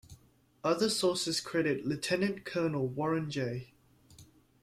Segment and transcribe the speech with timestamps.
[0.63, 3.71] Other sources credit Lieutenant Colonel Warren J.